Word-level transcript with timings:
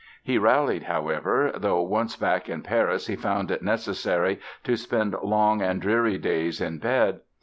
He 0.23 0.39
rallied, 0.39 0.81
however, 0.85 1.51
though 1.55 1.83
once 1.83 2.15
back 2.15 2.49
in 2.49 2.63
Paris 2.63 3.05
he 3.05 3.15
found 3.15 3.51
it 3.51 3.61
necessary 3.61 4.39
to 4.63 4.75
spend 4.75 5.13
long 5.21 5.61
and 5.61 5.79
dreary 5.79 6.17
days 6.17 6.59
in 6.59 6.79
bed. 6.79 7.19